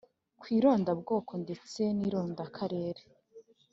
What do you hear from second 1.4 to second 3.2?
ndetse n irondakarere